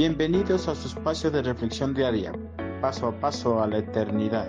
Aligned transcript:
Bienvenidos 0.00 0.66
a 0.66 0.74
su 0.74 0.88
espacio 0.88 1.30
de 1.30 1.42
reflexión 1.42 1.92
diaria, 1.92 2.32
paso 2.80 3.08
a 3.08 3.20
paso 3.20 3.60
a 3.60 3.66
la 3.66 3.80
eternidad. 3.80 4.48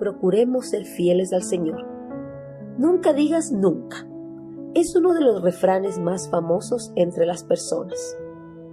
Procuremos 0.00 0.66
ser 0.66 0.84
fieles 0.84 1.32
al 1.32 1.44
Señor. 1.44 1.86
Nunca 2.76 3.12
digas 3.12 3.52
nunca. 3.52 4.04
Es 4.74 4.96
uno 4.96 5.14
de 5.14 5.20
los 5.20 5.42
refranes 5.42 6.00
más 6.00 6.28
famosos 6.28 6.90
entre 6.96 7.24
las 7.24 7.44
personas. 7.44 8.18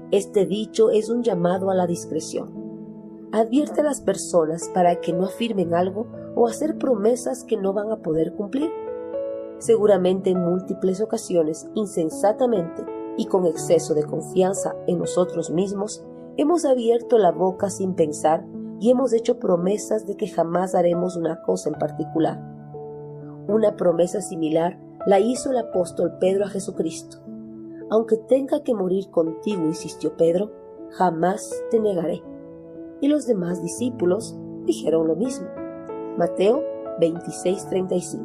Este 0.09 0.47
dicho 0.47 0.89
es 0.89 1.07
un 1.07 1.21
llamado 1.21 1.69
a 1.69 1.75
la 1.75 1.85
discreción. 1.85 3.29
Advierte 3.31 3.81
a 3.81 3.83
las 3.83 4.01
personas 4.01 4.71
para 4.73 5.01
que 5.01 5.13
no 5.13 5.25
afirmen 5.25 5.75
algo 5.75 6.07
o 6.35 6.47
hacer 6.47 6.79
promesas 6.79 7.43
que 7.43 7.57
no 7.57 7.73
van 7.73 7.91
a 7.91 7.97
poder 7.97 8.33
cumplir. 8.33 8.71
Seguramente 9.59 10.31
en 10.31 10.43
múltiples 10.43 10.99
ocasiones, 10.99 11.69
insensatamente 11.75 13.02
y 13.17 13.25
con 13.25 13.45
exceso 13.45 13.93
de 13.93 14.03
confianza 14.03 14.75
en 14.87 14.99
nosotros 14.99 15.49
mismos, 15.49 16.03
hemos 16.37 16.65
abierto 16.65 17.17
la 17.17 17.31
boca 17.31 17.69
sin 17.69 17.93
pensar 17.93 18.45
y 18.79 18.89
hemos 18.89 19.13
hecho 19.13 19.39
promesas 19.39 20.05
de 20.07 20.17
que 20.17 20.27
jamás 20.27 20.75
haremos 20.75 21.15
una 21.15 21.41
cosa 21.43 21.69
en 21.69 21.75
particular. 21.75 22.41
Una 23.47 23.75
promesa 23.75 24.21
similar 24.21 24.79
la 25.05 25.19
hizo 25.19 25.51
el 25.51 25.57
apóstol 25.57 26.17
Pedro 26.19 26.45
a 26.45 26.49
Jesucristo. 26.49 27.17
Aunque 27.89 28.17
tenga 28.17 28.63
que 28.63 28.73
morir 28.73 29.09
contigo, 29.09 29.63
insistió 29.63 30.15
Pedro, 30.17 30.51
jamás 30.91 31.51
te 31.69 31.79
negaré. 31.79 32.23
Y 33.01 33.07
los 33.09 33.27
demás 33.27 33.61
discípulos 33.61 34.35
dijeron 34.65 35.07
lo 35.07 35.15
mismo. 35.15 35.47
Mateo 36.17 36.63
26:35. 36.99 38.21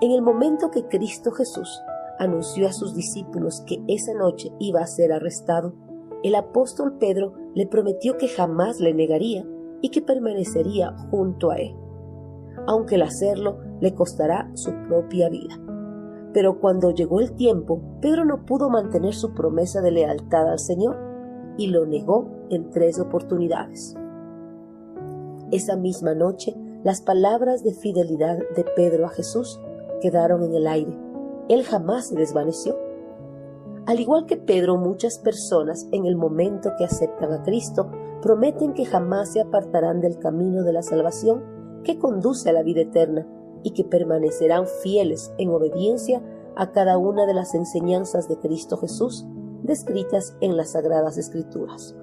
En 0.00 0.10
el 0.10 0.20
momento 0.20 0.70
que 0.70 0.88
Cristo 0.88 1.30
Jesús 1.30 1.80
anunció 2.22 2.68
a 2.68 2.72
sus 2.72 2.94
discípulos 2.94 3.62
que 3.66 3.82
esa 3.88 4.14
noche 4.14 4.52
iba 4.58 4.80
a 4.80 4.86
ser 4.86 5.12
arrestado, 5.12 5.74
el 6.22 6.36
apóstol 6.36 6.98
Pedro 6.98 7.34
le 7.54 7.66
prometió 7.66 8.16
que 8.16 8.28
jamás 8.28 8.80
le 8.80 8.94
negaría 8.94 9.44
y 9.80 9.90
que 9.90 10.02
permanecería 10.02 10.96
junto 11.10 11.50
a 11.50 11.56
él, 11.56 11.74
aunque 12.66 12.94
el 12.94 13.02
hacerlo 13.02 13.58
le 13.80 13.94
costará 13.94 14.50
su 14.54 14.72
propia 14.86 15.28
vida. 15.28 15.58
Pero 16.32 16.60
cuando 16.60 16.92
llegó 16.92 17.20
el 17.20 17.32
tiempo, 17.32 17.82
Pedro 18.00 18.24
no 18.24 18.46
pudo 18.46 18.70
mantener 18.70 19.14
su 19.14 19.34
promesa 19.34 19.82
de 19.82 19.90
lealtad 19.90 20.48
al 20.48 20.60
Señor 20.60 20.96
y 21.58 21.66
lo 21.66 21.84
negó 21.86 22.30
en 22.50 22.70
tres 22.70 23.00
oportunidades. 23.00 23.96
Esa 25.50 25.76
misma 25.76 26.14
noche, 26.14 26.54
las 26.84 27.02
palabras 27.02 27.64
de 27.64 27.74
fidelidad 27.74 28.38
de 28.56 28.64
Pedro 28.76 29.06
a 29.06 29.10
Jesús 29.10 29.60
quedaron 30.00 30.42
en 30.44 30.54
el 30.54 30.66
aire 30.66 31.11
él 31.48 31.64
jamás 31.64 32.08
se 32.08 32.14
desvaneció. 32.14 32.78
Al 33.86 33.98
igual 33.98 34.26
que 34.26 34.36
Pedro, 34.36 34.76
muchas 34.76 35.18
personas 35.18 35.86
en 35.90 36.06
el 36.06 36.16
momento 36.16 36.70
que 36.78 36.84
aceptan 36.84 37.32
a 37.32 37.42
Cristo 37.42 37.90
prometen 38.22 38.74
que 38.74 38.84
jamás 38.84 39.32
se 39.32 39.40
apartarán 39.40 40.00
del 40.00 40.18
camino 40.18 40.62
de 40.62 40.72
la 40.72 40.82
salvación 40.82 41.42
que 41.82 41.98
conduce 41.98 42.48
a 42.48 42.52
la 42.52 42.62
vida 42.62 42.82
eterna 42.82 43.26
y 43.64 43.72
que 43.72 43.84
permanecerán 43.84 44.66
fieles 44.82 45.32
en 45.38 45.50
obediencia 45.50 46.22
a 46.54 46.70
cada 46.70 46.98
una 46.98 47.26
de 47.26 47.34
las 47.34 47.54
enseñanzas 47.54 48.28
de 48.28 48.38
Cristo 48.38 48.76
Jesús 48.76 49.26
descritas 49.62 50.36
en 50.40 50.56
las 50.56 50.72
Sagradas 50.72 51.18
Escrituras. 51.18 51.96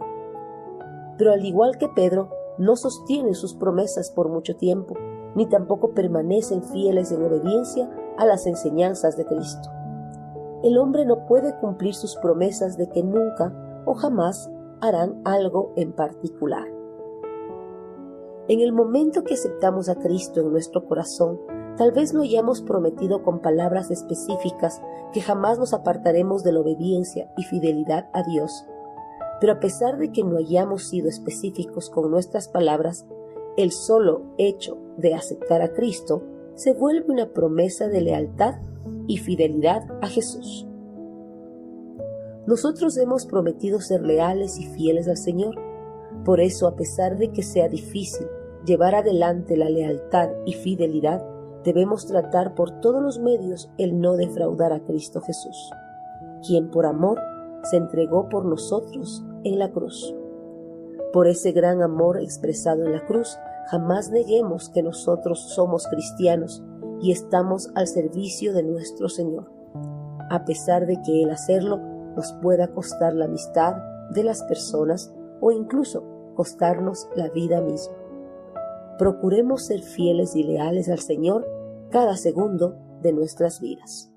Pero 1.17 1.33
al 1.33 1.45
igual 1.45 1.77
que 1.77 1.89
Pedro, 1.89 2.29
no 2.57 2.75
sostienen 2.75 3.35
sus 3.35 3.53
promesas 3.53 4.11
por 4.11 4.29
mucho 4.29 4.55
tiempo, 4.55 4.95
ni 5.35 5.45
tampoco 5.47 5.91
permanecen 5.93 6.63
fieles 6.63 7.11
en 7.11 7.23
obediencia 7.23 7.89
a 8.19 8.25
las 8.25 8.45
enseñanzas 8.45 9.15
de 9.17 9.25
Cristo. 9.25 9.69
El 10.61 10.77
hombre 10.77 11.05
no 11.05 11.25
puede 11.25 11.55
cumplir 11.55 11.95
sus 11.95 12.17
promesas 12.17 12.77
de 12.77 12.89
que 12.89 13.01
nunca 13.01 13.53
o 13.85 13.93
jamás 13.93 14.51
harán 14.81 15.21
algo 15.23 15.71
en 15.77 15.93
particular. 15.93 16.67
En 18.49 18.59
el 18.59 18.73
momento 18.73 19.23
que 19.23 19.35
aceptamos 19.35 19.87
a 19.87 19.95
Cristo 19.95 20.41
en 20.41 20.51
nuestro 20.51 20.85
corazón, 20.85 21.39
tal 21.77 21.93
vez 21.93 22.13
no 22.13 22.23
hayamos 22.23 22.61
prometido 22.61 23.23
con 23.23 23.39
palabras 23.39 23.89
específicas 23.89 24.81
que 25.13 25.21
jamás 25.21 25.57
nos 25.57 25.73
apartaremos 25.73 26.43
de 26.43 26.51
la 26.51 26.59
obediencia 26.59 27.31
y 27.37 27.43
fidelidad 27.43 28.09
a 28.11 28.23
Dios. 28.23 28.65
Pero 29.39 29.53
a 29.53 29.59
pesar 29.61 29.97
de 29.97 30.11
que 30.11 30.25
no 30.25 30.37
hayamos 30.37 30.83
sido 30.83 31.07
específicos 31.07 31.89
con 31.89 32.11
nuestras 32.11 32.49
palabras, 32.49 33.05
el 33.55 33.71
solo 33.71 34.23
hecho 34.37 34.77
de 34.97 35.15
aceptar 35.15 35.61
a 35.61 35.71
Cristo 35.71 36.23
se 36.59 36.73
vuelve 36.73 37.09
una 37.09 37.31
promesa 37.31 37.87
de 37.87 38.01
lealtad 38.01 38.55
y 39.07 39.15
fidelidad 39.15 39.81
a 40.01 40.07
Jesús. 40.07 40.67
Nosotros 42.47 42.97
hemos 42.97 43.25
prometido 43.25 43.79
ser 43.79 44.01
leales 44.01 44.59
y 44.59 44.65
fieles 44.65 45.07
al 45.07 45.15
Señor. 45.15 45.55
Por 46.25 46.41
eso, 46.41 46.67
a 46.67 46.75
pesar 46.75 47.17
de 47.17 47.31
que 47.31 47.43
sea 47.43 47.69
difícil 47.69 48.27
llevar 48.65 48.93
adelante 48.93 49.55
la 49.55 49.69
lealtad 49.69 50.31
y 50.45 50.51
fidelidad, 50.51 51.25
debemos 51.63 52.07
tratar 52.07 52.55
por 52.55 52.81
todos 52.81 53.01
los 53.01 53.19
medios 53.19 53.71
el 53.77 54.01
no 54.01 54.17
defraudar 54.17 54.73
a 54.73 54.81
Cristo 54.81 55.21
Jesús, 55.21 55.71
quien 56.45 56.71
por 56.71 56.85
amor 56.85 57.21
se 57.63 57.77
entregó 57.77 58.27
por 58.27 58.43
nosotros 58.43 59.23
en 59.45 59.59
la 59.59 59.71
cruz. 59.71 60.13
Por 61.13 61.27
ese 61.27 61.53
gran 61.53 61.81
amor 61.81 62.19
expresado 62.19 62.83
en 62.85 62.91
la 62.91 63.05
cruz, 63.05 63.39
Jamás 63.69 64.09
neguemos 64.09 64.69
que 64.69 64.81
nosotros 64.81 65.39
somos 65.53 65.85
cristianos 65.87 66.63
y 67.01 67.11
estamos 67.11 67.69
al 67.75 67.87
servicio 67.87 68.51
de 68.51 68.63
nuestro 68.63 69.09
Señor, 69.09 69.51
a 70.31 70.43
pesar 70.43 70.87
de 70.87 70.99
que 71.03 71.21
el 71.21 71.29
hacerlo 71.29 71.77
nos 72.15 72.33
pueda 72.41 72.69
costar 72.69 73.13
la 73.13 73.25
amistad 73.25 73.75
de 74.09 74.23
las 74.23 74.41
personas 74.43 75.13
o 75.39 75.51
incluso 75.51 76.03
costarnos 76.35 77.09
la 77.15 77.29
vida 77.29 77.61
misma. 77.61 77.93
Procuremos 78.97 79.65
ser 79.65 79.81
fieles 79.81 80.35
y 80.35 80.43
leales 80.43 80.89
al 80.89 80.99
Señor 80.99 81.47
cada 81.91 82.17
segundo 82.17 82.75
de 83.03 83.13
nuestras 83.13 83.61
vidas. 83.61 84.08